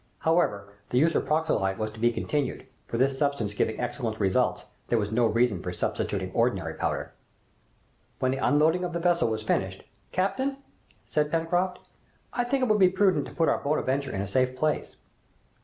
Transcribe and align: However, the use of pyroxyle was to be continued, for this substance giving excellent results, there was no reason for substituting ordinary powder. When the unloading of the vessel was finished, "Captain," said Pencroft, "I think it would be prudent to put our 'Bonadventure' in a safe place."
However, 0.21 0.73
the 0.89 0.97
use 0.97 1.13
of 1.13 1.27
pyroxyle 1.27 1.77
was 1.77 1.91
to 1.91 1.99
be 1.99 2.11
continued, 2.11 2.65
for 2.87 2.97
this 2.97 3.19
substance 3.19 3.53
giving 3.53 3.79
excellent 3.79 4.19
results, 4.19 4.65
there 4.87 4.97
was 4.97 5.11
no 5.11 5.27
reason 5.27 5.61
for 5.61 5.71
substituting 5.71 6.31
ordinary 6.33 6.73
powder. 6.73 7.11
When 8.17 8.31
the 8.31 8.37
unloading 8.39 8.83
of 8.83 8.93
the 8.93 8.99
vessel 8.99 9.29
was 9.29 9.43
finished, 9.43 9.83
"Captain," 10.11 10.57
said 11.05 11.29
Pencroft, 11.29 11.77
"I 12.33 12.43
think 12.43 12.63
it 12.63 12.67
would 12.67 12.79
be 12.79 12.89
prudent 12.89 13.27
to 13.27 13.31
put 13.35 13.47
our 13.47 13.59
'Bonadventure' 13.59 14.09
in 14.11 14.21
a 14.21 14.27
safe 14.27 14.55
place." 14.55 14.95